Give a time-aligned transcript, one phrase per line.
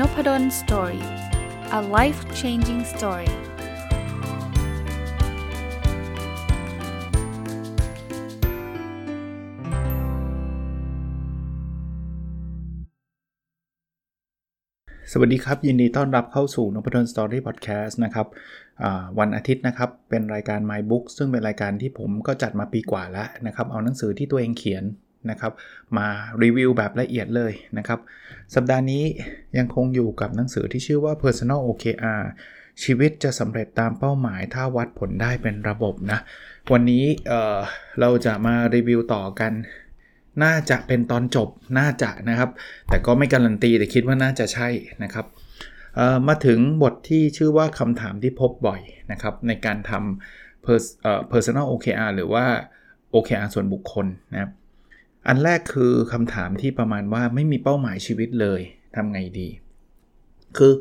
[0.00, 1.04] Nopadol Story
[1.78, 3.34] a life changing story ส
[15.18, 18.26] วัสดีครับ ยินดีต้อนรับเข้าสู่นพดล Story Podcast นะครับ
[19.18, 24.84] วันอาทิตย์นะครับ เป็นรายการ My Book ซึ่งเป็นรายการที่ผมก็จัดมาปีกว่าแล้วนะครับ เอาหนังสือที่ตัวเองเขียน
[25.30, 25.52] นะครับ
[25.96, 26.06] มา
[26.42, 28.00] รีวิวแบบละเอียดเลยนะครับ
[28.54, 29.04] สัปดาห์นี้
[29.58, 32.22] ยังคงอยู่กับหนังสือที่ชื่อว่า Personal OKR
[32.82, 36.18] ชีวิตจะสำเร็จตามเป้าหมายถ้าวัดผลได้เป็นระบบนะ
[36.72, 39.52] วันนี้เเราจะมารีวิวต่อกัน
[40.44, 41.48] น่าจะเป็นตอนจบ
[41.78, 42.50] น่าจะนะครับ
[42.88, 44.68] แต่ก็ไม่การันตีแต่คิดว่าน่าจะใช่
[45.04, 45.26] นะครับ
[46.28, 48.80] มาถึงบทที่ชื่อว่าคำถามที่พบบ่อย
[49.12, 52.44] นะครับ ในการทำ personal OKR หรือว่า
[53.14, 54.50] OKR ส่วนบุคคลนะครับ
[55.28, 58.60] อันแรกคือคำถามที่ประมาณว่าไม่มีเป้าหมายชีวิตเลย
[58.96, 59.48] ทำไงดี
[60.56, 60.72] คือ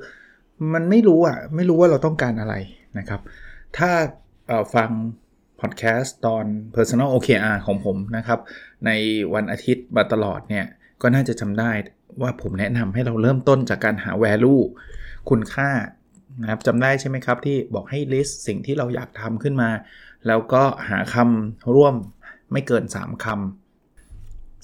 [0.73, 2.55] มันไม่รู้อะไม่รู้ว่าเราต้องการอะไร
[2.97, 3.21] นะครับ
[3.77, 3.91] ถ้า
[4.75, 4.89] ฟัง
[5.61, 8.39] พอดแคสต์ตอน Personal OKR ของผมนะครับ
[8.85, 8.91] ใน
[9.33, 10.65] วันอาทิตย์มาตลอดเนี่ย
[11.01, 11.71] ก็น่าจะจำได้
[12.21, 14.61] ว่าผมแนะนำให้เราเริ่มต้นจากการหา value
[15.29, 15.69] คุณค่า
[16.41, 19.69] นะครับจำได้ใช่ไหมครับ ที่บอกให้ list สิ่งที่เราอยากทำขึ้นมา
[20.27, 21.95] แล้วก็หาคำร่วม
[22.51, 23.64] ไม่เกิน 3คำ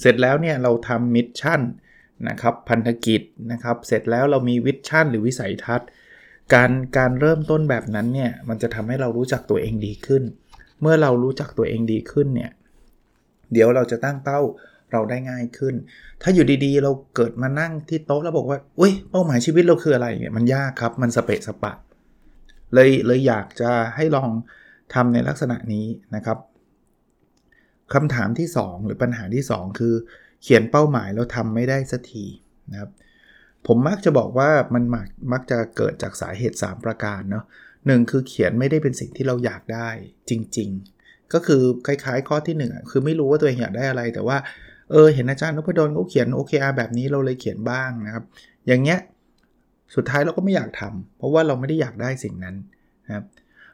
[0.02, 1.62] เสร็จแล้วเนี่ยเราทำ mission
[2.30, 3.22] นะครับพันธกิจ
[3.52, 5.88] นะครับ เสร็จแล้วเรามี vision หรือวิสัยทัศน์
[6.54, 10.24] การการเริ่มต้นแบบนั้นเนี่ยมันจะทำให้เรารู้จักตัวเองดีขึ้น
[10.82, 12.52] เมื่อเรารู้จักตัวเองดีขึ้นเนี่ย
[13.54, 14.40] เดี๋ยวเราจะตั้งเป้า
[14.92, 15.76] เราได้ง่ายขึ้น
[16.22, 21.74] ถ้าอยู่ดีๆ เราเกิดมานั่งที่โต๊ะแล้วบอกว่าอุ้ยเป้าหมายชีวิตเราคืออะไรเนี่ยมันยากครับมันสเปะสปะ
[22.74, 24.30] เลยเลยอยากจะให้ลอง
[24.94, 26.38] ทำในลักษณะนี้นะครับ
[27.94, 29.94] คำถามที่ 2 หรือปัญหาที่ 2 คือ
[30.44, 32.26] เขียนเป้าหมายแล้วทำไม่ได้สักที
[32.72, 32.90] นะครับ
[33.68, 37.46] ผมมักจะบอกว่ามันมักมักจะเกิดจากสาเหตุ 3 ประการเนาะ
[37.88, 39.90] หนึ่งคือเขียนไม่ได้เป็นสิ่งที่เราอยากได้
[40.30, 40.70] จริง
[41.02, 44.38] ๆ ก็คือคล้ายๆข้อที่1อะคือไม่รู้ว่าตัวเองอยากได้อะไรแต่ว่า
[44.92, 48.24] เออเห็นอาจารย์นพดลเขาเขียน OKR แบบนี้เราเลยเขียนบ้างนะครับ
[48.68, 49.00] อย่างเงี้ย
[49.96, 52.56] สุดท้ายเราก็ไม่อยากทำเพราะว่าเราไม่ได้อยากได้สิ่งนั้น
[53.06, 53.26] นะครับ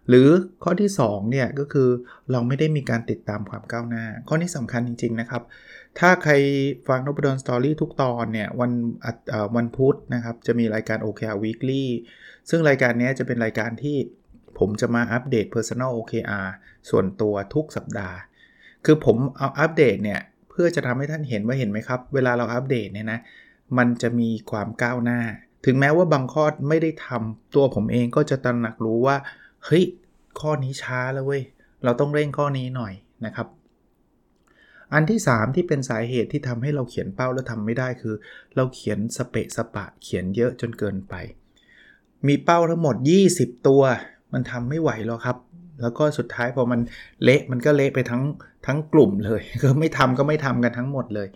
[0.09, 0.27] หรือ
[0.63, 1.89] ข้อที่2เนี่ยก็คือ
[2.31, 5.43] เราไม่ได้มีการติดตามความก้าวหน้า ข้อนี้สำคัญจริง ๆ นะครับ
[5.99, 6.33] ถ้าใคร
[6.87, 8.71] ฟังนบดอนสตอรี่ทุกตอนเนี่ยวัน
[9.55, 11.85] วันพุธนะครับ จะมีรายการ OKR Weekly
[12.49, 13.97] ซึ่งรายการนี้จะเป็นรายการที่
[14.59, 16.47] ผมจะมาอัปเดต Personal OKR
[16.89, 18.17] ส่วนตัวทุกสัปดาห์
[18.85, 20.19] คือผมเอาอัปเดตเนี่ย
[20.49, 23.19] เพื่อจะทำให้ท่านเห็นว่าเห็นไหมครับ เวลาเราอัปเดตเนี่ยนะ
[23.77, 25.19] มันจะมีความก้าวหน้า
[25.65, 29.17] ถึงแม้ว่าบางข้อไม่ได้ทำตัวผมเองก็จะตระหนักรู้ว่า
[29.67, 29.85] เฮ้ย
[30.39, 31.41] ข้อนี้ช้าแล้วเว้ย
[31.83, 32.93] เราต้องเร่งข้อนี้หน่อย
[33.25, 33.47] นะครับ
[34.93, 38.15] อันที่ 3 ที่เป็นสาเหตุที่ทำให้เราเขียนเป้าแล้วทำไม่ได้คือ
[38.55, 41.13] เราเขียนสเปะสปะเขียนเยอะจนเกินไป
[42.27, 42.95] มีเป้าทั้งหมด
[43.31, 43.81] 20 ตัว
[44.33, 45.37] มันทำไม่ไหวหรอกครับ
[45.81, 46.79] แล้วก็สุดท้ายพอมัน
[47.23, 48.23] เละมันก็เละไปทั้ง
[48.65, 51.27] ทั้งกลุ่มเลยก็ไม่ทำก็ไม่ทำกันทั้งหมดเลย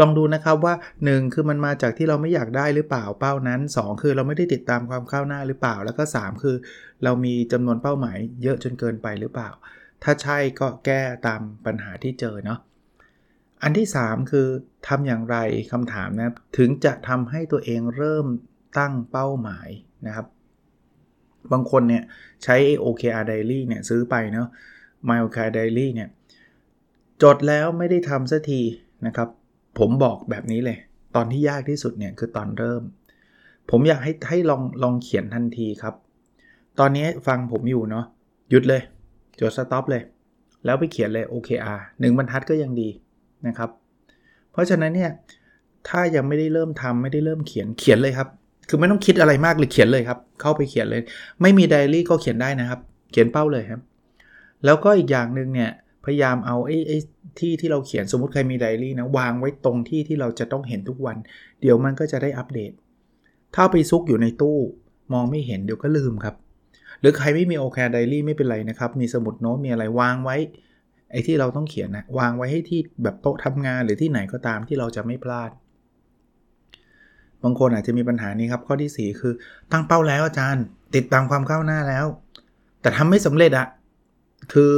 [0.00, 0.74] ลองดูนะครับว่า
[1.04, 6.56] 1 คือมันมาจากที่เราไม่อยากได้หรือเปล่าเป้านั้น 2 คือเราไม่ได้ติดตามความก้าวหน้าหรือเปล่า แล้วก็ 3 คือ
[7.04, 9.50] เรามีจำนวนเป้าหมายเยอะจนเกินไปหรือเปล่า
[10.02, 12.58] ถ้าใช่ก็แก้ตามปัญหาที่เจอเนาะ
[13.62, 14.46] อันที่ 3 คือ
[14.88, 15.36] ทำอย่างไร
[15.72, 18.26] คำถามนะถึงจะทำให้ตัวเองเริ่ม
[18.78, 19.68] ตั้งเป้าหมาย
[20.06, 20.26] นะครับ
[21.52, 22.04] บางคนเนี่ย
[22.44, 24.48] ใช้ OKR Diary เนี่ยซื้อไปเนาะ
[25.08, 26.08] My OKR Diary เนี่ย
[27.22, 28.62] จดแล้วไม่ได้ทำสักที
[29.06, 29.28] นะครับ
[29.80, 30.78] ผมบอกแบบนี้เลย
[31.16, 32.82] ตอนที่ยากที่สุดเนี่ยคือตอนเริ่ม
[33.70, 35.94] ผมอยากให้ให้ลองลองเขียนทันทีครับ
[36.78, 38.04] ตอนนี้ฟังผมอยู่เนาะ
[38.50, 38.82] หยุดเลย
[39.40, 40.02] จดสต็อปเลย
[40.64, 42.88] แล้วไปเขียนเลย OKR หนึ่งบรรทัดก็ยังดี
[43.46, 43.70] นะครับ
[44.52, 45.10] เพราะฉะนั้นเนี่ย
[45.88, 48.28] ถ้ายังไม่ได้เริ่มทำไม่ได้เริ่มเขียนเขียนเลยครับ
[48.68, 51.02] คือไม่ต้องคิดอะไรมากเลยเขียนเลยครับ เข้าไปเขียนเลย
[51.42, 52.80] ไม่มีไดอารี่ก็เขียนได้นะครับ
[53.12, 53.82] เขียนเป้าเลยครับ
[54.64, 55.70] แล้วก็อีกอย่างหนึ่งเนี่ย
[56.04, 56.96] พยายามเอาไอ้ไอ้
[57.38, 61.16] ที่ที่เราเขียนสมมติใครมีไดอารี่นะวางไว้ตรงที่ที่เราจะต้องเห็นทุกวัน
[61.60, 62.72] เดี๋ยวมันก็จะได้อัปเดต
[63.54, 64.58] ถ้าไปซุกอยู่ในตู้
[65.12, 66.34] มองไม่เห็นเดี๋ยวก็ลืมครับ
[67.00, 70.36] หรือใครไม่มีโอเคไดอารี่ไม่เป็นไรนะครับ มีสมุดโน้ตมีอะไรวางไว้
[71.10, 75.50] ไอ้ที่เราต้องเขียนนะวางไว้ให้ที่แบบโต๊ะทำงานหรือที่ไหนก็ตามที่เราจะไม่พลาด
[77.42, 79.32] บางคนอาจจะมีปัญหานี้ครับ ข้อที่ 4 คือ
[79.72, 82.06] ตั้งเป้าแล้วอาจารย์ ติดตามความก้าวหน้าแล้ว
[82.80, 83.66] แต่ทำไม่สำเร็จอะ
[84.52, 84.72] คือ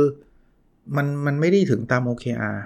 [0.96, 2.56] มันมันไม่ได้ถึงตาม OKR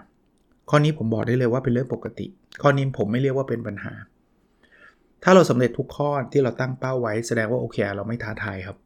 [0.71, 2.27] ข้อนี้ผมบอกได้เลยว่าเป็นเรื่องปกติ
[2.63, 3.93] ข้อนี้ผมไม่เรียกว่าเป็นปัญหา
[5.23, 8.77] ถ้าเราสำเร็จทุกข้อที่เราตั้งเป้าไว้แสดงว่า OKR เราไม่ท้าทายครับ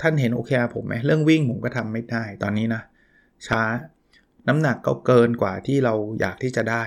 [0.00, 2.82] ท่านเห็น OKR ผมไหมเรื่องวิ่งผมก็ทำไม่ได้ตอนนี้นะ
[3.46, 3.62] ช้า
[4.48, 6.84] น้ำหนักก็เกินกว่าที่เราอยากที่จะได้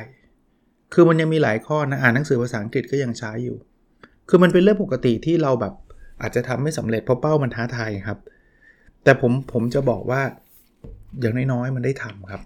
[0.94, 3.58] คือมันยังมีหลายข้อนะ อ่านหนังสือภาษาอังกฤษก็ยังช้าอยู่
[4.30, 5.74] คือมันเป็นเรื่องปกติที่เราแบบ
[6.22, 8.20] อาจจะทำไม่สำเร็จเพราะเป้ามันท้าทายครับ
[9.04, 10.22] แต่ผมผมจะบอกว่า
[11.22, 12.42] อย่างน้อยๆมันได้ทำครับ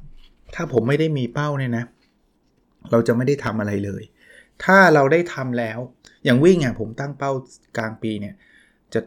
[0.56, 1.86] ถ้าผมไม่ได้มีเป้าเนี่ยนะ
[2.92, 4.04] เราจะไม่ได้ทำอะไรเลย
[4.63, 5.80] ถ้าเราได้ทำแล้ว
[6.25, 7.31] อย่างวิ่งอะผมตั้งเป้า
[7.77, 8.36] กลางปีเนี่ย
[8.94, 9.00] จะ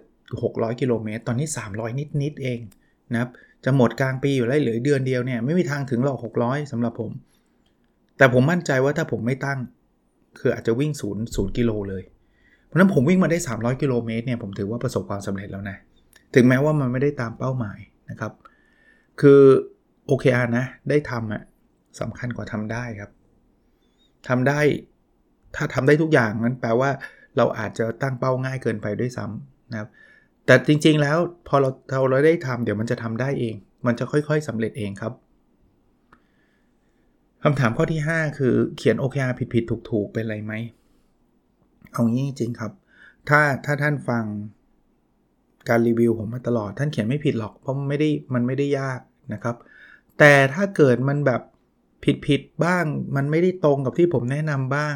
[0.42, 2.58] 600 กิโลเมตร ตอนนี้ 300 นิดๆเอง
[3.12, 3.30] นะครับ
[3.64, 7.10] จะหมดกลางปีอยู่แล้วเหลือเดือนเดียวเนี่ยไม่มีทางถึงหรอก600สำหรับผม
[8.18, 9.58] แต่ผมมั่นใจว่าถ้าผมไม่ตั้ง
[10.38, 12.02] คืออาจจะวิ่ง0 0กิโลเลย
[12.66, 15.76] เพราะนั้นผมวิ่งมาได้ 300 กิโลเมตรเนี่ยผมถือว่าประสบความสำเร็จแล้วนะ
[16.34, 17.78] ถึงแม้ว่ามันไม่ได้ตามเป้าหมาย
[18.10, 18.32] นะครับ
[19.20, 19.40] คือ
[20.08, 21.42] OKR นะ ได้ทำอะ
[22.00, 23.10] สำคัญกว่าทำได้ครับ
[24.28, 24.60] ทำได้
[25.56, 26.90] ถ้าทำได้ทุกอย่างนั้นแปลว่า
[27.36, 29.88] เราอาจจะตั้งเป้าง่ายเกินไปด้วยซ้ำนะครับ
[30.46, 31.18] แต่จริงๆแล้ว
[31.48, 33.54] พอเราเราเราได้ทำเดี๋ยวมันจะทำได้เอง
[33.86, 35.12] มันจะค่อยๆสำเร็จเองครับ
[37.42, 40.52] คำถามข้อที่ 5 คือเขียน OKR ผิดๆถูกๆเป็นไรไหม
[41.92, 42.72] เอางี้จริงครับ
[43.28, 44.24] ถ้าถ้าท่านฟัง
[45.68, 49.00] การรีวิวผมมาตลอด ท่านเขียนไม่ผิดหรอก เพราะไม่ได้มันไม่ได้ยาก
[49.32, 49.56] นะครับ
[50.18, 51.40] แต่ถ้าเกิดมันแบบ
[52.04, 52.84] ผิดผิดบ้าง
[53.16, 54.94] มันไม่ได้ตรงกับที่ผมแนะนำบ้าง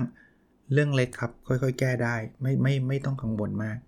[0.73, 3.79] เรื่องเล็กครับ ค่อยๆ แก้ได้ ไม่ไม่ไม่ต้องกังวลมาก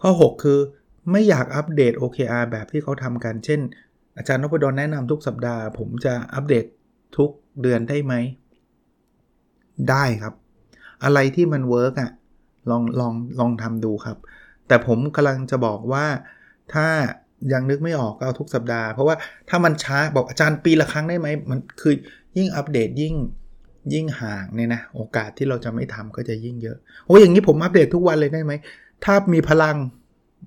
[0.00, 0.58] ข้อ 6 คือ
[1.10, 3.60] ไม่อยากอัปเดต OKR แบบที่เขาทำกัน เช่น
[4.16, 6.64] อาจารย์นพดลแนะนำทุกสัปดาห์ ผมจะอัปเดต
[7.16, 7.30] ทุก
[7.62, 8.14] เดือนได้ไหม
[9.90, 10.34] ได้ครับ
[11.04, 12.10] อะไรที่มันเวิร์กอะ
[12.70, 14.18] ลองลองลองทำดูครับ
[14.68, 16.06] แต่ผมกำลังจะบอกว่า
[16.74, 16.86] ถ้า
[17.52, 19.16] ยังนึกไม่ออกก็เอาทุกสัปดาห์ เพราะว่า
[19.48, 21.94] ถ้ามันช้าบอกอาจารย์ปีละครั้งได้ไหมมันคือ
[22.36, 23.14] ยิ่งอัปเดตยิ่ง
[23.94, 26.76] ยิ่งห่างเนี่ยนะโอกาสที่เราจะไม่ทำก็จะยิ่งเยอะ
[27.06, 28.52] โอ้ยอย่างนี้ผมอัปเดตทุกวันเลยได้ไหม
[29.04, 29.76] ถ้ามีพลัง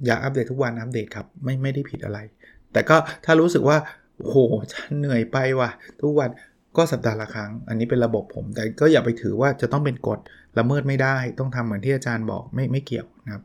[0.05, 2.19] อยากอัปเดตทุกวันอัปเดตครับไม่ไม่ได้ผิดอะไร
[2.73, 3.77] แต่ก็ถ้ารู้สึกว่า
[4.19, 4.37] โอ้โห
[4.73, 5.69] ฉันเหนื่อยไปว่ะ
[6.01, 6.29] ทุกวัน
[6.77, 10.19] ก็สัปดาห์ละครั้ง อันนี้เป็นระบบผม แต่ก็อย่าไปถือว่าจะต้องเป็นกฎ
[10.57, 13.43] ละเมิดไม่ได้ ต้องทำเหมือนที่อาจารย์บอกไม่ไม่เกี่ยวนะครับ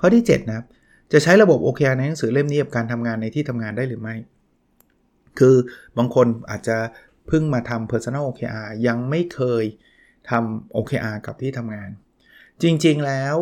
[0.00, 0.66] ข้อที่7นะครับ
[1.12, 4.14] จะใช้ระบบ OKR ในหนังสือเล่มนี้กับการทำงานในที่ทำงานได้หรือไม่
[5.38, 5.56] คือ
[5.98, 6.76] บางคนอาจจะ
[7.26, 9.64] เพิ่งมาทำ Personal OKR ยังไม่เคย
[10.30, 11.90] ทำ OKR กับที่ทำงาน
[12.62, 13.34] จริงๆแล้ว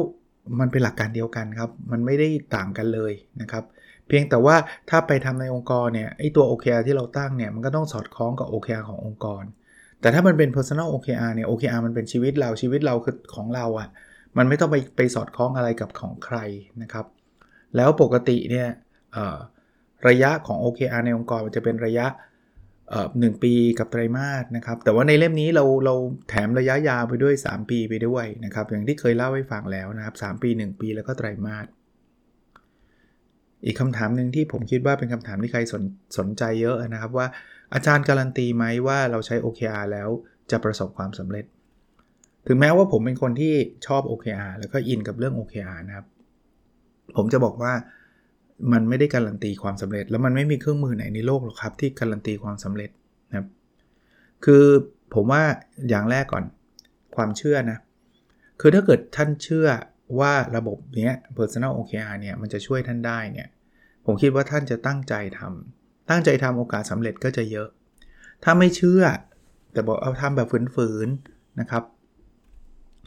[0.60, 3.64] มันเป็นหลักการเดียวกันครับ มันไม่ได้ต่างกันเลยนะครับ
[4.08, 4.56] เพียงแต่ว่า
[4.90, 9.44] ถ้าไปทำในองค์กรเนี่ยไอตัว OKR ที่เราตั้งเนี่ยมันก็ต้องสอดคล้องกับ OKR ขององค์กร
[10.00, 13.88] แต่ถ้ามันเป็น Personal OKR เนี่ย OKR มันเป็นชีวิตเราชีวิตเราคือของเราอะ่ะ
[14.38, 16.38] มันไม่ต้องไปไปสอดคล้องอะไรกับของใคร
[16.82, 17.06] นะครับ
[17.76, 18.68] แล้วปกติเนี่ย
[20.08, 22.06] ระยะของ OKR ในองค์กรมันจะเป็นระยะ
[23.18, 25.94] หนึ่งปีกับไตรมาสนะครับ แต่ว่าในเล่มนี้เราเรา
[26.28, 31.66] แถมระยะยาวไปด้วย 3 ปีไปด้วยนะครับ อย่างที่เคยเล่าให้ฟังแล้วนะครับ3ปี 1 ปีแล้วก็ไตรมาส
[33.64, 35.82] อีกคำถามหนึ่งที่ผมคิดว่าเป็นคำถามที่ใครสน
[36.18, 37.26] สนใจเยอะนะครับว่า
[37.74, 40.08] อาจารย์การันตีไหมว่าเราใช้ OKR แล้ว
[40.50, 41.44] จะประสบความสำเร็จ
[42.46, 43.54] ถึงแม้ว่าผมเป็นคนที่
[43.86, 46.06] ชอบ OKR แล้วก็อินกับเรื่อง OKR นะครับ
[47.16, 47.72] ผมจะบอกว่า
[48.72, 52.90] มันไม่ได้การันตีความสำเร็จ แล้วมันไม่มีเครื่องมือไหนในโลกหรอกครับ ที่การันตีความสำเร็จ
[53.30, 53.46] นะครับ
[54.44, 54.64] คือ
[55.14, 55.42] ผมว่า
[55.88, 56.44] อย่างแรกก่อน
[57.16, 57.78] ความเชื่อนะ
[58.60, 59.68] คือถ้าเกิดท่านเชื่อ
[60.20, 63.48] ว่าระบบเนี้ personal OKR เนี่ยมันจะช่วยท่านได้เนี่ย
[64.06, 67.68] ผมคิดว่าท่านจะตั้งใจทำตั้งใจทำโอกาสสาเร็จก็จะเยอะ
[68.44, 69.02] ถ้าไม่เชื่อ
[69.72, 71.82] แต่บอกเอาทำแบบฝืนๆนะครับ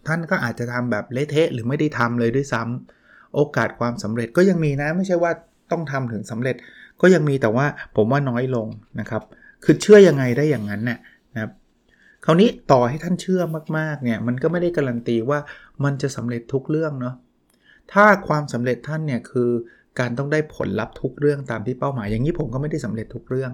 [0.08, 5.32] ท่านก็อาจจะทำแบบเละเทะหรือไม่ได้ทำเลยด้วยซ้ำโอกาสความสำเร็จก็ยังมีนะไม่ใช่ว่า
[5.72, 6.56] ต้องทำถึงสำเร็จ
[7.02, 8.68] ก็ยังมีแต่ว่าผมว่าน้อยลง
[9.00, 9.24] นะครับ
[9.64, 11.00] คือเชื่อยังไงได้อย่างนั้นน่ย
[11.34, 11.52] นะครับ
[12.26, 13.42] คราวนี้ต่อให้ท่านเชื่อ
[13.78, 15.40] มากๆเนี่ยมันก็ไม่ได้การันตีว่า
[15.84, 17.16] มันจะสำเร็จทุกเรื่องเนาะ
[17.94, 19.50] ถ้าความสำเร็จท่านเนี่ยคือ
[20.00, 23.52] การต้องได้ผลลัพธ์ทุกเรื่องตามที่เป้าหมาย อย่างนี้ผมก็ไม่ได้สำเร็จทุกเรื่อง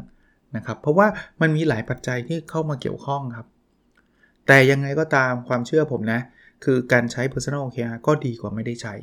[0.56, 1.08] นะครับ เพราะว่า
[1.42, 3.48] มันมีหลายปัจจัยที่เข้ามาเกี่ยวข้องครับ
[4.48, 6.20] แต่ยังไงก็ตามความเชื่อผมนะ
[6.64, 8.96] คือการใช้ personal OKR ก็ดีกว่าไม่ได้ใช้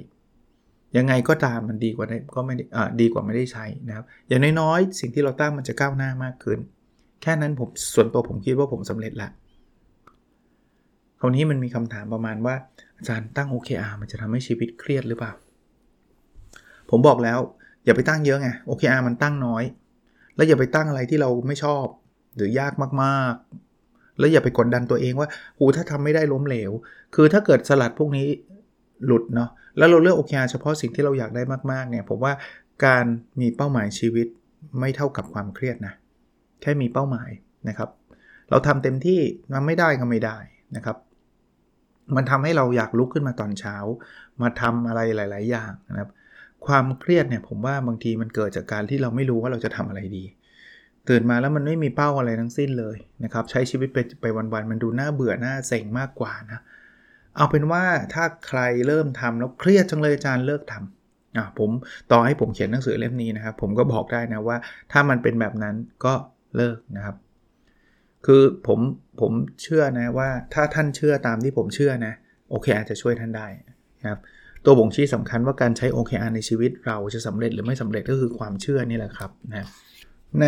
[0.97, 6.59] ยังไงก็ตามมันดีกว่าได้ก็ไม่อ่าดีกว่าไม่ได้ใช้นะครับ อย่างน้อยๆ สิ่งที่เราตั้งมันจะก้าวหน้ามากขึ้น
[7.23, 9.29] แค่นั้นผมส่วนตัวผมคิดว่าผมสำเร็จละ
[11.21, 12.55] คราวนี้มันมีคำถามประมาณว่า
[12.99, 15.33] อาจารย์ตั้ง OKR มันจะทำให้ชีวิตเครียดหรือเปล่า
[16.91, 17.39] ผมบอกแล้ว
[17.85, 19.65] อย่าไปตั้งเยอะไง OKR มันตั้งน้อย
[20.37, 21.85] แล้วอย่าไปตั้งอะไรที่เราไม่ชอบ
[22.37, 23.70] หรือยากมากๆ
[24.19, 26.71] แล้วอย่าไปกดดันตัวเองว่าหูถ้าทำไม่ได้ล้มเหลว
[27.15, 28.27] คือถ้าเกิดสลัดพวกนี้
[29.07, 32.33] หลุดเนาะแล้วเราเลือก OKR เฉพาะสิ่งที่เราอยากได้มากๆเนี่ยผมว่า
[32.87, 33.05] การ
[33.41, 34.27] มีเป้าหมายชีวิต
[34.81, 35.95] ไม่เท่ากับความเครียดนะ
[36.61, 37.31] แค่มีเป้าหมาย
[37.69, 37.89] นะครับ
[38.51, 39.21] เราทำเต็มที่
[39.53, 40.37] ทำไม่ได้ก็ไม่ได้
[40.77, 40.97] นะครับ
[42.17, 43.77] มันทำให้เราอยากลุกขึ้นมาตอนเช้า
[44.43, 46.11] มาทำอะไรหลาย ๆ อย่างนะครับ
[46.67, 50.25] ความเครียดเนี่ยผมว่าบางทีมันเกิดจากการที่เราไม่รู้ว่าเราจะทำอะไรดี
[51.09, 56.61] ตื่นมาแล้วมันไม่มีเป้าอะไรทั้งสิ้นเลยนะครับ ใช้ชีวิตไปไปวันๆมันดูน่าเบื่อหน้าเซ็งมากกว่านะ
[57.37, 61.71] เอาเป็นว่าถ้าใครเริ่มทำแล้วเครียดจังเลยอาจารย์เลิกทำอะผม
[62.13, 64.57] ต่อให้ผมเขียนหนังสือเล่มนี้นะครับ ผมก็บอกได้นะว่า
[64.93, 66.15] ถ้ามันเป็นแบบนั้นก็
[66.57, 67.17] เลิกนะครับ
[68.27, 68.81] คือผม
[69.21, 72.15] ผมเชื่อนะว่าถ้าท่านเชื่อตามที่ผมเชื่อนะ
[72.51, 73.47] โอเคอาจจะช่วยท่านได้
[74.03, 74.21] นะครับ
[74.65, 79.67] ตัวบ่งชี้สำคัญว่าการใช้ OKR ในชีวิตเราจะสำเร็จหรือไม่สำเร็จก็คือความเชื่อนี่แหละครับนะ
[80.41, 80.47] ใน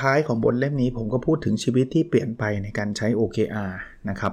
[0.00, 3.72] ท้ายๆของบทเล่มนี้ผมก็พูดถึงชีวิตที่เปลี่ยนไปในการใช้ OKR
[4.10, 4.32] นะครับ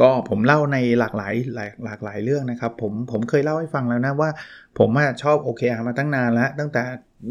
[0.00, 4.30] ก็ผมเล่าในหลากหลายหลากหลากหลายเรื่องนะครับผมผมเคยเล่าให้ฟังแล้วนะว่า
[4.78, 4.88] ผม
[5.22, 6.82] ชอบ OKR มาตั้งนานแล้ว ตั้งแต่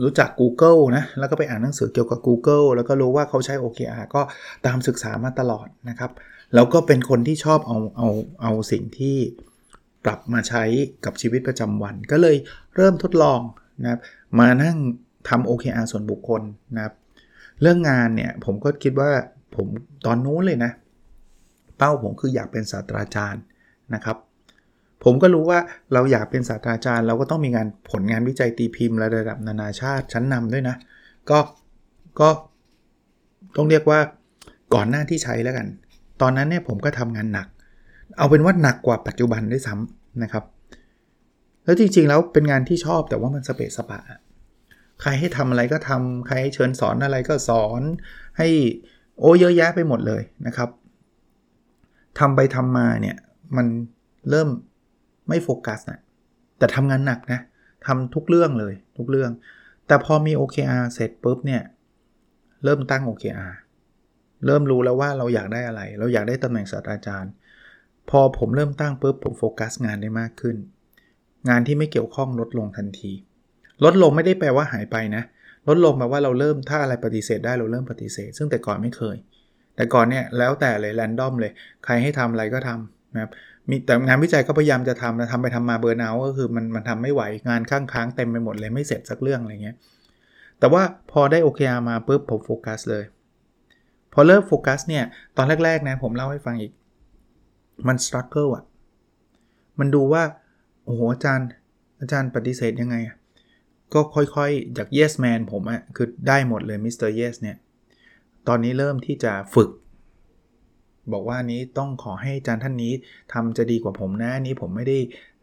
[0.03, 4.21] รู้จัก Google นะแล้วก็ไปอ่านหนังสือเกี่ยวกับ Google แล้วก็รู้ว่าเขาใช้ OKR ก็
[4.65, 6.11] ตามศึกษามาตลอดนะครับ
[6.55, 8.09] แล้วก็เป็นคนที่ชอบเอาเอา
[8.41, 9.17] เอาสิ่งที่
[10.05, 10.63] ปรับมาใช้
[11.05, 12.35] กับชีวิตประจำวัน ก็เลย
[12.75, 13.39] เริ่มทดลอง
[13.81, 13.99] นะครับ
[14.39, 14.77] มานั่ง
[15.29, 16.41] ทำ OKR ส่วนบุคคล
[16.75, 16.93] นะครับ
[17.61, 19.09] เรื่องงานเนี่ยผมก็คิดว่า
[19.55, 19.67] ผม
[20.05, 20.71] ตอนนู้นเลยนะ
[21.77, 23.43] เป้าผมคืออยากเป็นศาสตราจารย์
[23.93, 24.17] นะครับ
[25.03, 25.59] ผมก็รู้ว่า
[25.93, 30.75] เราอยากเป็นศาสตราจารย์ เราก็ต้องมีงานผลงานวิจัยตีพิมพ์ระดับนานาชาติชั้นนำด้วยนะ
[31.29, 31.39] ก็
[32.19, 32.29] ก็
[33.55, 33.99] ต้องเรียกว่า
[34.73, 35.67] ก่อนหน้าที่ใช้แล้วกัน
[36.21, 37.47] ตอนนั้นเนี่ยผมก็ทำงานหนัก
[38.17, 40.43] เอาเป็นว่าหนักกว่าปัจจุบันด้วยซ้ำนะครับ
[41.65, 43.99] แล้วจริงๆแล้วเป็นงานที่ชอบแต่ว่ามันสเปซสปะ
[45.01, 47.81] ใครให้ทำอะไรก็ทำใครให้เชิญสอนอะไรก็สอน
[48.37, 48.47] ให้
[49.19, 50.69] โอ้เยอะแยะไปหมดเลยนะครับ
[52.19, 53.17] ทำไปทำมาเนี่ย
[53.57, 53.67] มัน
[54.29, 54.49] เริ่ม
[55.29, 55.99] ไม่โฟกัสนะ
[56.57, 57.39] แต่ทำงานหนักนะ
[57.85, 59.31] ทำทุกเรื่องเลยทุกเรื่อง
[59.87, 61.61] แต่พอมี OKR เสร็จปุ๊บเนี่ย
[62.63, 63.53] เริ่มตั้ง OKR
[64.45, 67.31] เริ่มรู้แล้วว่าเราอยากได้อะไร เราอยากได้ตำแหน่งศาสตราจารย์
[68.09, 70.55] พอผมเริ่มตั้งปุ๊บผมโฟกัสงานได้มากขึ้น
[71.49, 73.11] งานที่ไม่เกี่ยวข้องลดลงทันที
[73.83, 75.23] ลดลงไม่ได้แปลว่าหายไปนะ
[75.67, 79.17] ลดลงแปลว่าเราเริ่มถ้าอะไรปฏิเสธได้เราเริ่มปฏิเสธ ซึ่งแต่ก่อนไม่เคย
[79.75, 81.51] แต่ก่อนเนี่ยแล้วแต่เลยแรนดอมเลย
[81.85, 83.31] ใครให้ทำอะไรก็ทำนะครับ
[83.69, 89.75] มีแต่งานวิจัยก็พยายามจะทำนะทำไปทำมาเบอร์นเอาก็คือมันมันทำไม่ไหวงานข้างค้างเต็มไปหมดเลยไม่เสร็จสักเรื่องอะไรเงี้ย
[90.59, 93.03] แต่ว่าพอได้ OKR มาปุ๊บผมโฟกัสเลย
[94.13, 95.03] พอเริ่มโฟกัสเนี่ย
[95.37, 96.71] ตอนแรกๆนะผมเล่าให้ฟังอีก
[97.87, 98.63] มัน struggle อะ
[99.79, 100.23] มันดูว่า
[100.85, 101.47] โอ้โหอาจารย์
[102.01, 103.15] อาจารย์ปฏิเสธยังไงอะ
[103.93, 107.57] ก็ค่อยๆ จาก yes man ผมอะคือได้หมดเลยมิสเตอร์ yes เนี่ย
[108.47, 109.69] ตอนนี้เริ่มที่จะฝึก
[111.13, 112.93] บอกว่านี้ต้องขอให้อาจารย์ท่านนี้
[113.33, 114.97] ทำจะดีกว่าผมนะนี้ผมไม่ได้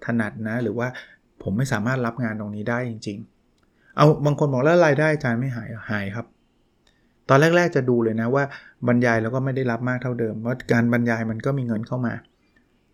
[0.04, 0.88] ถนัดนะ หรือว่า
[1.42, 3.19] ผมไม่สามารถรับงานตรงนี้ได้จริง
[3.57, 6.26] ๆ เอาบางคนบอกแล้วรายได้อาจารย์ไม่หายหายครับ
[7.28, 8.45] ตอนแรก ๆ จะดูเลยนะว่า
[8.87, 12.12] บรรยายแล้วก็ไม่ได้รับมากเท่าเดิมเพราะการบรรยายมันก็มีเงินเข้ามา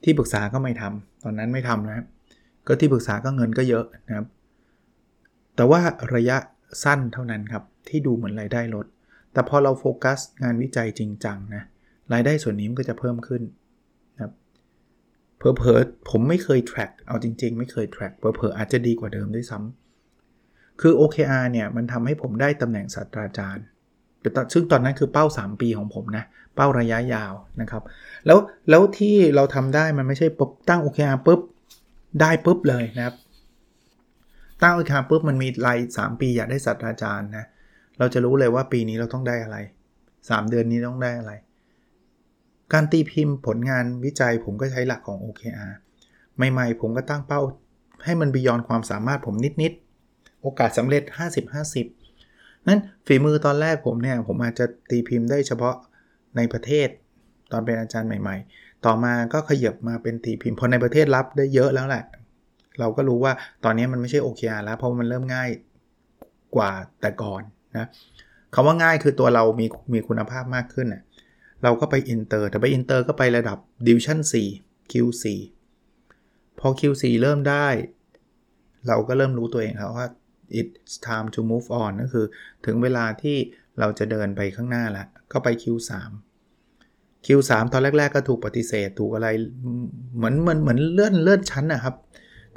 [0.05, 2.07] ที่ปรึกษาก็ไม่ทำตอนนั้นไม่ทำนะครับ
[2.67, 4.27] ก็ที่ปรึกษาก็เงินก็เยอะนะครับ
[5.57, 5.81] แต่ว่า
[6.15, 6.37] ระยะ
[6.85, 8.87] สั้นเท่านั้นครับ ที่ดูเหมือนรายได้ลด
[9.33, 11.63] แต่พอเราโฟกัสงานวิจัยจริงจังนะ
[12.13, 13.43] รายได้ส่วนนี้มันก็จะเพิ่มขึ้น
[14.15, 14.33] นะครับ
[15.39, 23.65] เพอเพอผมไม่เคย track เอาจริง ๆ ไม่เคย track เพอเพออาจจะดีกว่าเดิมด้วยซ้ำคือ OKR เนี่ยมันทำให้ผมได้ตำแหน่งศาสตราจารย์
[24.53, 26.25] ซึ่งตอนนั้นคือเป้า 3 ปีของผมนะ
[26.57, 27.83] เป้าระยะยาวนะครับ
[28.27, 28.39] แล้ว
[28.71, 31.41] แล้วที่เราทำได้มันไม่ใช่ปุ๊บตั้ง OKR ปุ๊บ
[32.21, 33.15] ได้ปุ๊บเลยนะครับ
[34.63, 37.45] ตั้ง OKR ปุ๊บมันมีราย3ปีอยากได้ศาสตราจารย์นะ
[37.99, 39.57] เราจะรู้เลยว่าปีนี้เราต้องได้อะไร
[40.05, 41.33] 3 เดือนนี้ต้องได้อะไร
[42.73, 45.73] การตีพิมพ์ผลงานวิจัยผมก็ใช้หลักของ OKR
[46.53, 47.41] ใหม่ๆ ผมก็ตั้งเป้า
[48.05, 51.03] ให้มันบียอนความสามารถผมนิดๆ โอกาสสำเร็จ
[51.87, 55.77] 50-50 นั้นฝีมือตอนแรกผมเนี่ย ผมอาจจะตีพิมพ์ได้เฉพาะ
[56.37, 56.89] ในประเทศ
[57.53, 62.05] ตอนเป็นอาจารย์ใหม่ ๆ ต่อมาก็ขยับมาเป็นตีพิมพ์พอในประเทศรับได้เยอะแล้วแหละ
[62.81, 63.33] เราก็รู้ว่า
[63.65, 65.49] ตอนนี้มันไม่ใช่ OKR แล้ว เพราะมันเริ่มง่าย
[66.57, 67.43] กว่าแต่ก่อน
[67.77, 67.87] นะ
[68.55, 71.03] คำว่าง่ายคือตัวเรามีมีคุณภาพมากขึ้นนะ
[71.65, 74.19] เราก็ไปอินเตอร์แต่ไปอินเตอร์ก็ไประดับ Division
[74.57, 75.25] 4 Q4
[76.59, 77.67] พอ Q4 เริ่มได้
[78.89, 80.07] เราก็เริ่มรู้ตัวเองครับว่า
[80.61, 82.27] it's time to move on ก็คือ
[82.67, 83.37] ถึงเวลาที่
[83.79, 85.93] เราจะเดินไปข้างหน้าแล้วก็ไป Q3
[87.27, 89.29] Q3 ตอนแรก ๆ ก็ถูกปฏิเสธถูกอะไร
[90.17, 91.95] เหมือนเหมือนเหมือนเลื่อนเลื่อนชั้นนะครับ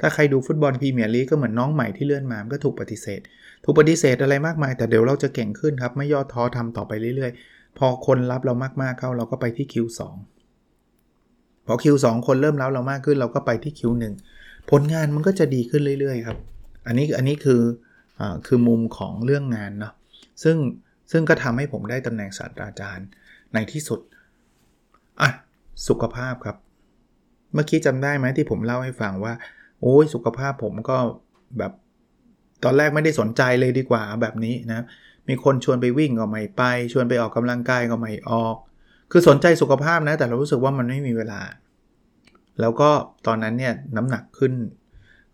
[0.00, 3.20] ถ้าใครดูฟุตบอลพรีเมียร์ลีกก็เหมือนน้องใหม่ที่เลื่อนมามก็ถูกปฏิเสธ
[3.64, 10.00] ถูกปฏิเสธอะไรมากมาย แต่เดี๋ยวเราจะเก่งขึ้นครับ ไม่ย่อท้อทำต่อไปเรื่อยๆ พอคนรับเรามากๆเข้าเราก็ไปที่ Q2
[11.66, 14.04] พอ Q2 คนเริ่มรับเรามากขึ้นเราก็ไปที่ Q1
[14.70, 16.38] ผลงานมันก็จะดีขึ้นเรื่อยๆครับ
[16.86, 17.60] อันนี้อันนี้คือ
[18.20, 19.92] อคือมุมของเรื่องงานเนาะ
[20.42, 20.56] ซึ่ง
[21.10, 23.06] ซึ่งก็ทำให้ผมได้ตำแหน่งศาสตราจารย์
[23.54, 24.00] ในที่สุด
[25.22, 25.30] อะ
[25.88, 26.56] สุขภาพครับ
[27.54, 29.32] เมื่อกี้จำได้ไหมที่ผมเล่าให้ฟังว่า
[29.82, 30.96] โอ้ยสุขภาพผมก็
[31.58, 31.72] แบบ
[32.64, 34.84] ตอนแรกไม่ได้สนใจเลยดีกว่าแบบนี้นะ
[35.28, 38.56] มีคนชวนไปวิ่งก็ไม่ไป ชวนไปออกกำลังกายก็ไม่ออก
[39.10, 41.40] คือสนใจสุขภาพนะแต่เรารู้สึกว่ามันไม่มีเวลา
[42.60, 42.90] แล้วก็
[43.26, 44.52] ตอนนั้นเนี่ยน้ำหนักขึ้น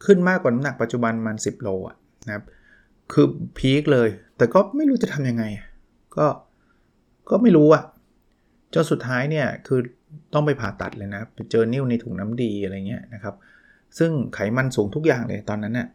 [0.05, 2.45] ขึ้นมากกว่าน้ำหนักปัจจุบันมัน 10 โลอะนะครับ
[3.13, 3.27] คือ
[3.59, 5.45] พีคเลย แต่ก็ไม่รู้จะทำยังไง
[6.17, 6.27] ก็
[7.31, 7.85] ก็ไม่รู้อะ
[8.75, 9.81] จนสุดท้ายเนี่ยคือ
[10.35, 13.35] ต้องไปผ่าตัดเลยนะไปเจอนิ้วในถุงน้ำดีอะไรเงี้ยนะครับ
[13.99, 15.89] ซึ่งไขมันสูงทุกอย่างเลยตอนนั้นน่ย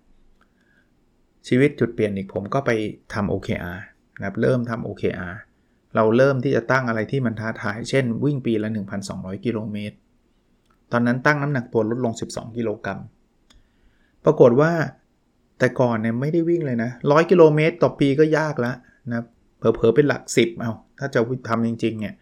[1.48, 2.72] ชีวิตจุดเปลี่ยนอีกผมก็ไป
[3.14, 3.80] ทำ OKR
[4.18, 5.34] นะครับเริ่มทำ OKR
[5.96, 8.70] เราเริ่มที่จะตั้งอะไรที่มันท้าทาย เช่น วิ่งปีละ
[9.08, 9.96] 1,200 กิโลเมตร
[10.92, 13.00] ตอนนั้นตั้งน้ำหนักตัวลดลง 12 กิโลกรัม
[14.26, 14.72] ปรากฏว่า
[15.60, 18.76] แต่ก่อนเนี่ยไม่ได้วิ่งเลยนะ100กิโลเมตรต่อปีก็ยากแล้ว
[19.12, 19.24] นะ
[19.58, 21.20] เผลอๆเป็นหลัก 10 เอาถ้าจะ
[21.50, 22.16] ทำจริงๆเนี่ย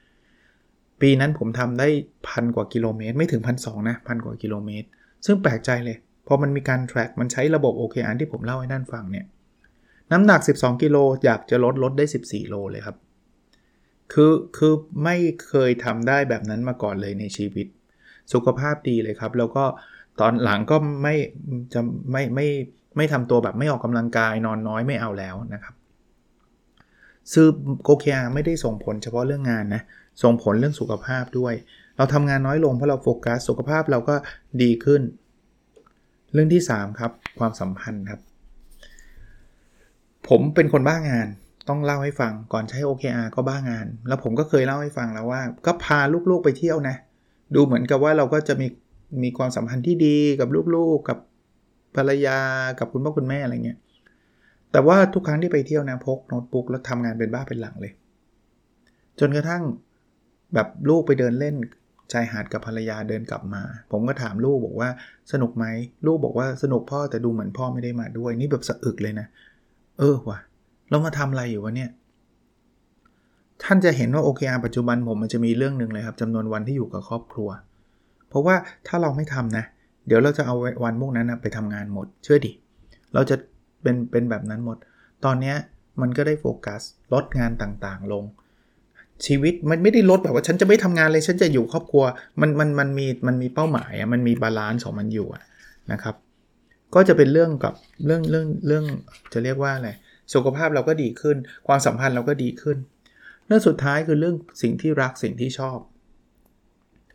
[1.02, 1.88] ปีนั้นผมทำได้
[2.28, 4.88] พันกว่ากิโลเมตร ไม่ถึงพันสนะพันกว่ากิโลเมตร
[5.26, 5.98] ซึ่งแปลกใจเลย
[6.28, 9.26] พอมันมีการ track มันใช้ระบบ OKR ที่ผมเล่าให้ท่านฟังเนี่ย
[10.12, 12.98] น้ำหนัก 12 กิโลอยากจะลดลดได้ 14 โลเลยครับ
[14.14, 14.74] คือคือ
[15.04, 15.16] ไม่
[15.48, 17.68] เคยทำได้แบบนั้นมาก่อนเลยในชีวิต
[18.34, 19.66] สุขภาพดีเลยครับ แล้วก็
[20.20, 21.16] ตอนหลังก็ไม่
[21.74, 22.48] จะไม่ไม่
[22.98, 25.76] ไม่ทำตัวแบบไม่ออกกำลังกายนอนน้อยไม่เอาแล้วนะครับ
[27.34, 27.48] ซื้อ
[27.84, 29.82] โกเคียไม่ได้ส่งผลเฉพาะเรื่องงานนะ
[30.24, 31.54] ส่งผลเรื่องสุขภาพด้วย
[32.00, 34.16] เราทำงานน้อยลงเพราะเราโฟกัสสุขภาพเราก็
[34.62, 35.02] ดีขึ้น
[36.34, 38.20] เรื่องที่ 3 ครับ ความสัมพันธ์ครับ
[40.30, 41.28] ผมเป็นคนบ้างาน
[41.70, 46.96] ต้องเล่าให้ฟังก่อนใช้ OKR ก็บ้างาน แล้วผมก็เคยเล่าให้ฟังแล้วว่า ก็พาลูกๆไปเที่ยวนะ
[47.56, 48.68] ดูเหมือนกับว่าเราก็จะมี
[49.24, 51.18] มีความสัมพันธ์ที่ดีกับลูกๆกับ
[51.96, 52.40] ภรรยา
[52.80, 53.78] กับคุณพ่อคุณแม่อะไรเงี้ย
[54.72, 57.94] แต่ว่าทุกครั้งที่ไปเที่ยวนะพกโน้ตบุ๊กแล้วทำงานเป็นบ้าเป็นหลังเลย
[59.20, 59.64] จนกระทั่ง
[60.54, 61.56] แบบลูกไปเดินเล่น
[62.12, 63.62] ชายหาดกับภรรยาเดินกลับมา
[63.92, 64.90] ผมก็ถามลูกบอกว่า
[65.32, 65.66] สนุกไหม
[66.06, 69.28] ลูกบอกว่าสนุกพ่อแต่ดูเหมือนพ่อไม่ได้มาด้วย นี่แบบสะอึกเลยนะ
[70.00, 70.40] เออว่ะ
[70.90, 71.90] เรามาทำอะไรอยู่วะเนี่ย
[73.64, 77.50] ท่านจะเห็นว่า OKR ปัจจุบันผมมันจะมีเรื่องหนึ่งเลยครับจำนวนวันที่อยู่กับครอบครัว
[78.30, 78.56] เพราะว่า
[78.88, 79.66] ถ้าเราไม่ทำนะ
[80.08, 82.52] เดี๋ยวเราจะเอาวันพวกนั้นนะไปทำงานหมด เชื่อดิ
[83.14, 83.36] เราจะ
[83.82, 84.78] เป็นเป็นแบบนั้นหมด
[85.26, 85.54] ตอนนี้
[86.02, 86.82] มันก็ได้โฟกัส
[87.14, 88.24] ลดงานต่างๆ ลง
[89.26, 92.04] ชีวิตมันไม่ได้ลดแบบว่าฉันจะไม่ทำงานเลยฉันจะอยู่ครอบครัว
[92.42, 95.28] มันมันมันมีมันมีเป้าหมายอะมันมี balance ของมันอยู่
[95.92, 96.16] นะครับ
[96.96, 97.74] ก็จะเป็นเรื่องกับ
[98.06, 98.86] เรื่องเรื่องเรื่อง
[99.34, 99.90] จะเรียกว่าอะไร
[100.34, 102.78] สุขภาพเราก็ดีขึ้น ความสัมพันธ์เราก็ดีขึ้น
[103.48, 105.80] เรื่องสุดท้ายคือเรื่องสิ่งที่รักสิ่งที่ชอบ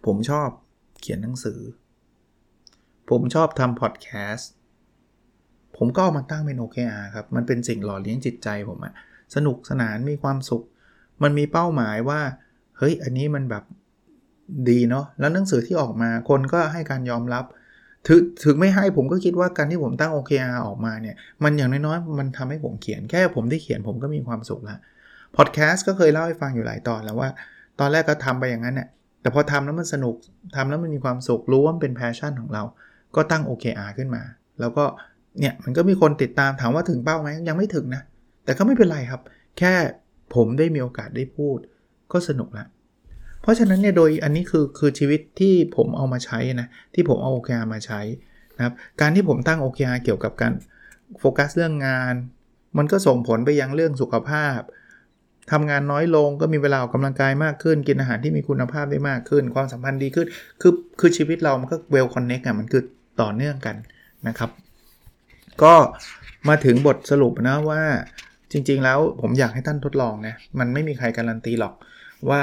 [0.06, 0.48] ผมชอบ
[1.00, 1.60] เขียนหนังสือ
[3.10, 4.50] ผมชอบทำพอดแคสต์
[5.76, 8.94] ผมก็เอามาตั้งเป็น OKR ครับ มันเป็นสิ่งหล่อเลี้ยงจิตใจผมอะ
[9.34, 10.64] สนุกสนานมีความสุข
[11.22, 12.20] มันมีเป้าหมายว่า
[12.78, 13.64] เฮ้ย อันนี้มันแบบ
[14.68, 17.44] ดีเนาะ แล้วหนังสือที่ออกมาคนก็ให้การยอมรับ
[18.06, 24.78] ถึงถึงไม่ให้ผมก็คิดว่าการที่ผมตั้ง OKR ออกมาเนี่ย มันอย่างน้อยๆ มันทำให้ผมเขียน แค่ผมได้เขียนผมก็มีความสุขล้ว
[25.36, 27.28] พอดแคสต์ก็เคยเล่าให้ฟังอยู่หลายตอนแล้วว่า
[27.80, 28.88] ตอนแรกก็ทำไปอย่างนั้นเนี่ย
[29.20, 30.14] แต่พอทำแล้วมันสนุก
[30.56, 32.62] ทำแล้วมันมีความสุข รู้ว่ามันเป็นแพชชั่นของเรา
[33.16, 34.22] ก็ตั้ง OKR ขึ้นมา
[34.60, 34.84] แล้วก็
[35.40, 38.02] เนี่ยมันก็มีคนติดตามถามว่าถึงเป้าไหมยังไม่ถึงนะ
[38.44, 39.20] แต่ก็ไม่เป็นไรครับ
[39.58, 39.72] แค่
[40.34, 41.58] ผมได้มีโอกาสได้พูด
[42.12, 42.68] ก็สนุกล้ว
[43.42, 48.00] เพราะฉะนั้นเนี่ยโดยอันนี้คือคือชีวิตที่ผมเอามาใช้นะที่ผมเอา OKR มาใช้
[48.56, 50.52] นะครับการที่ผมตั้ง OKR เกี่ยวกับการ
[51.20, 52.14] โฟกัสเรื่องงาน
[52.78, 54.60] มันก็ส่งผลไปยังเรื่องสุขภาพ
[55.52, 60.26] ทำงานน้อยลงก็มีเวลาออกกำลังกายมากขึ้น กินอาหารที่มีคุณภาพได้มากขึ้น ความสัมพันธ์ดีขึ้น
[60.60, 62.82] คือคือชีวิตเรามันก็เวลคอนเน็กอะมันคือ
[63.20, 63.76] ต่อเนื่องกัน
[64.28, 64.50] นะครับ
[65.62, 65.74] ก็
[66.48, 67.82] มาถึงบทสรุปนะว่า
[68.54, 71.74] จริงๆแล้วผมอยากให้ท่านทดลองนะมันไม่มีใครการันตีหรอก
[72.30, 72.42] ว่า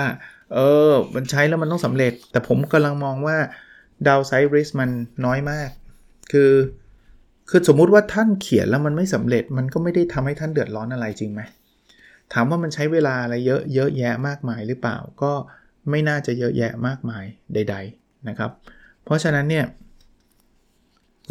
[0.53, 3.37] เออ มันใช้แล้วมันต้องสำเร็จ แต่ผมกำลังมองว่า
[4.07, 4.89] ดาวไซริสมัน
[5.25, 5.69] น้อยมาก
[6.31, 6.53] คือ
[7.49, 11.41] คือสมมุติว่าท่านเขียนแล้วมันไม่สำเร็จ มันก็ไม่ได้ทำให้ท่านเดือดร้อนอะไรจริงไหม
[12.33, 15.31] ถามว่ามันใช้เวลาอะไรเยอะเยอะแยะมากมายหรือเปล่า ก็
[15.89, 18.51] ไม่น่าจะเยอะแยะมากมายใด ๆนะครับ
[19.03, 19.65] เพราะฉะนั้นเนี่ย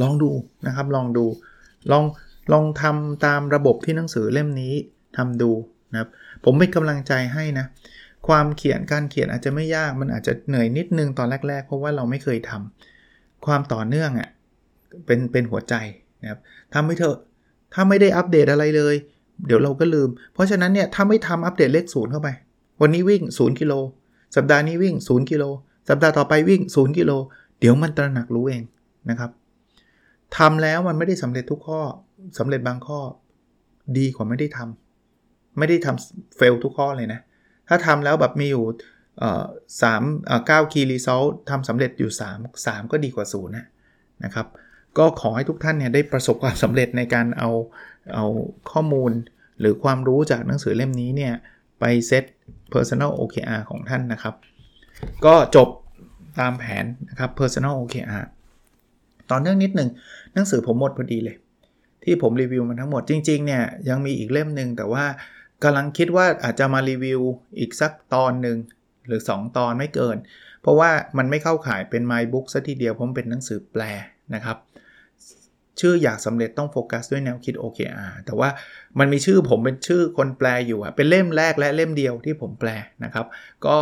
[0.03, 0.31] ลองดู
[0.67, 1.25] นะครับ ลองดู
[1.93, 2.05] ลอง
[2.53, 4.75] ลองทำตามระบบที่หนังสือเล่มนี้
[5.17, 5.51] ทำดู
[5.93, 6.09] นะครับ
[6.45, 7.67] ผมเป็นกำลังใจให้นะ
[8.29, 14.29] ความเขียนการเขียนอาจจะไม่ยากมันอาจจะเหนื่อยนิดนึงตอนแรก ๆ เพราะว่าเราไม่เคยทำความต่อเนื่องอะ่ะ
[15.07, 15.75] เป็นเป็นหัวใจ
[16.23, 16.41] นะครับ
[16.75, 17.17] ทำไม่เถอะ
[17.75, 18.95] ถ้าไม่ได้อัปเดตอะไรเลย
[19.47, 22.29] เดี๋ยวเราก็ลืม เพราะฉะนั้นเนี่ยถ้าไม่ทำอัปเดตเลขศูนย์เข้าไป
[22.81, 23.73] วันนี้วิ่ง 0กิโล
[24.37, 25.45] สัปดาห์นี้วิ่ง 0กิโล
[25.89, 27.13] สัปดาห์ต่อไปวิ่ง 0กิโล
[27.61, 28.63] เดี๋ยวมันตระหนักรู้เอง
[29.11, 29.31] นะครับ
[30.37, 31.81] ทำแล้วมันไม่ได้สำเร็จทุกข้อ
[32.39, 33.01] สำเร็จบางข้อ
[33.99, 37.21] ดีกว่าไม่ได้ทำไม่ได้ทำเฟลทุกข้อเลยนะ
[37.69, 38.65] ถ้าทำแล้วแบบมีอยู่
[39.83, 40.03] สาม
[40.47, 43.55] เก้าคีรีซอลทำสำเร็จอยู่ 3 3 ก็ดีกว่าศูนย์
[44.25, 44.47] นะครับ
[44.99, 47.51] ก็ขอให้ทุกท่านเนี่ยได้ประสบความสำเร็จในการเอา
[48.15, 48.25] เอา
[48.71, 49.13] ข้อมูล
[49.61, 51.35] หรือความรู้จากหนังสือเล่มนี้เนี่ย
[51.81, 52.25] ไปเซต
[52.73, 54.35] Personal OKR ของท่านนะครับ
[55.27, 55.69] ก็จบ
[56.41, 58.25] ตามแผนนะครับ personal OKR
[59.31, 59.91] ตอนเนื่องนิดหนึ่ง
[60.35, 61.37] หนังสือผมหมดพอดีเลย
[62.05, 65.05] ที่ผมรีวิวมันทั้งหมดจริงๆเนี่ยยังมีอีกเล่มหนึ่งแต่ว่า
[65.65, 67.21] กำลังคิดว่าอาจจะมารีวิว
[67.59, 68.57] อีกสักตอนหนึ่ง
[69.07, 70.17] หรือ 2 ตอนไม่เกิน
[70.63, 73.83] เพราะว่ามันไม่เข้าขายเป็น My Book ซะทีเดียวเพราะมันเป็นหนังสือแปล
[74.35, 74.57] นะครับ
[75.81, 78.49] ชื่ออยากสำเร็จต้องโฟกัสด้วยแนวคิด OKR แต่ว่า
[78.99, 82.71] มันมีชื่อผมเป็นชื่อคนแปลอยู่อะเป็นเล่มแรกและเล่มเดียวที่ผมแปล
[83.05, 83.27] นะครับ
[83.67, 83.77] ก็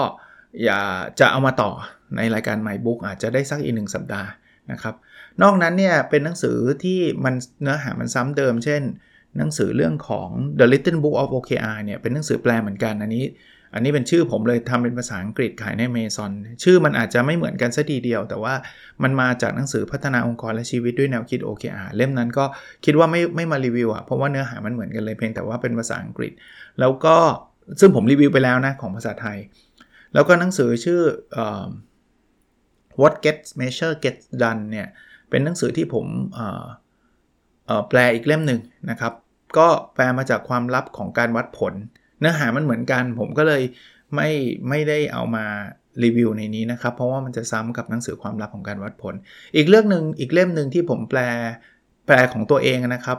[0.65, 0.81] อย่า
[1.21, 1.71] จะเอามาต่อ
[2.17, 4.29] ในรายการ My Book อาจจะได้สักอีกหนึ่งสัปดาห์
[4.73, 4.95] นะครับ
[5.43, 8.83] นอกนั้นเนี่ยเป็นหนังสือที่มันเนื้อหามันซ้ำเดิม เช่น
[9.39, 13.25] หนังสือเรื่องของ The Little Book of OKR เนี่ยเป็นหนังสือแปลเหมือนกัน อันนี้
[13.75, 16.33] อันนี้เป็นชื่อผมเลยทำเป็นภาษาอังกฤษขายใน Amazon
[16.65, 18.55] ชื่อมันอาจจะไม่เหมือนกันซะทีเดียว แต่ว่า
[19.03, 22.45] มันมาจากหนังสือพัฒนาองค์กรและชีวิตด้วยแนวคิด OKR เล่มนั้นก็
[22.85, 26.33] คิดว่าไม่ไม่มารีวิวอะเพราะว่าเนื้อหามันเหมือนกันเลยเพียงแต่ว่าเป็นภาษาอังกฤษ
[26.81, 27.17] แล้วก็
[27.81, 29.39] ซึ่งผมรีวิวไปแล้วนะของภาษาไทย
[30.15, 31.01] แล้วก็หนังสือชื่อ
[33.01, 34.89] What Gets Measure Gets Done เนี่ย
[35.31, 36.07] เป็นหนังสือที่ผม
[37.89, 38.61] แปลอีกเล่มหนึ่ง
[38.91, 39.13] นะครับ
[39.59, 41.75] ก็แปลมาจากความลับของการวัดผล
[42.21, 43.63] เนื้อหามันเหมือนกัน ผมก็เลย
[44.15, 44.31] ไม่
[44.69, 45.47] ไม่ได้เอามา
[46.05, 49.15] รีวิวในนี้นะครับ เพราะว่ามันจะซ้ำกับหนังสือความลับของการวัดผล
[49.57, 51.21] อีกเรื่องหนึ่งอีกเล่มหนึ่งที่ผมแปล
[52.07, 53.19] แปลของตัวเองนะครับ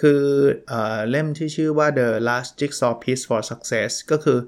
[0.00, 0.22] คือ
[0.68, 4.38] เอเล่มที่ชื่อว่า The Last Jigsaw Piece for Success ก็คือ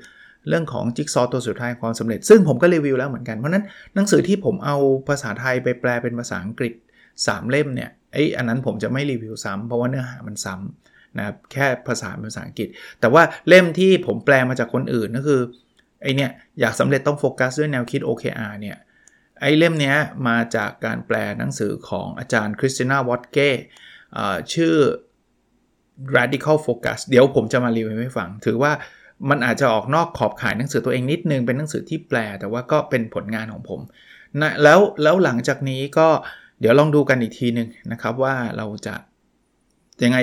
[0.49, 3.65] เรื่องของจิ๊กซอตัวสุดท้ายความสำเร็จ ซึ่งผมก็รีวิวแล้วเหมือนกัน เพราะนั้น
[3.95, 4.77] หนังสือที่ผมเอา
[5.09, 6.73] ภาษาไทยไปแปลเป็นภาษาอังกฤษ
[7.17, 12.69] 3 เล่มเนี่ยไอ้อันนั้นผมจะไม่รีวิวซ้ำเพราะว่าเนื้อหามันซ้ำนะครับแค่ภาษาเป็นภาษาอังกฤษ
[13.01, 15.41] แต่ว่าเล่มที่ผมแปลมาจากคนอื่นก็คือ
[16.03, 18.77] ไอเนี่ยอยากสำเร็จต้องโฟกัสด้วยแนวคิด OKR เนี่ย
[19.41, 19.95] ไอเล่มนี้
[20.29, 23.51] มาจากการแปลหนังสือของอาจารย์ Christina Wodtke
[24.55, 24.77] ชื่อ
[26.17, 28.73] radical focus เดี๋ยวผมจะมารีวิวให้ฟัง ถือว่า
[29.31, 33.81] มันอาจจะออกนอกขอบข่ายหนังสือตัวเองนิดนึงเป็นหนังสือที่แปล แต่ว่าก็เป็นผลงานของผม
[34.41, 36.09] นะแล้วแล้วหลังจากนี้ก็
[36.61, 38.95] เดี๋ยวลองดูกันอีกทีหนึ่งนะครับว่าเราจะ
[40.03, 40.19] ยังไง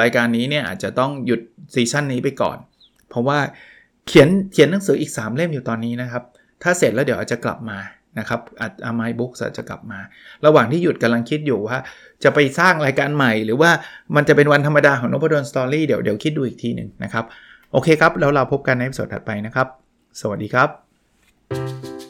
[0.00, 1.40] รายการนี้เนี่ยอาจจะต้องหยุด
[1.74, 2.58] ซีซั่นนี้ไปก่อน
[3.08, 3.38] เพราะว่า
[4.06, 6.22] เขียนเขียนหนังสืออีก 3 เล่มอยู่ตอนนี้นะครับ
[6.62, 7.78] ถ้าเสร็จแล้วเดี๋ยวอาจจะกลับมา
[8.18, 8.40] นะครับ
[8.86, 9.98] อาไมบุ๊กจะกลับมา
[10.46, 11.78] ระหว่างที่หยุดกำลังคิดอยู่ว่า
[12.24, 13.70] จะไปสร้างรายการใหม่ หรือว่า
[14.16, 17.24] มันจะเป็นวันธรรมดาของนพดลสตอรี่เดี๋ยวเดี๋ยวคิดดูอีกทีหนึ่งนะครับ
[17.72, 19.66] โอเคครับ แล้วเราพบกันในสดถัดไปนะครับ
[20.20, 22.09] สวัสดีครับ